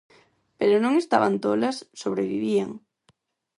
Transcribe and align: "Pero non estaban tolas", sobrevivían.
"Pero 0.59 0.75
non 0.83 0.93
estaban 1.03 1.35
tolas", 1.45 1.77
sobrevivían. 2.01 2.69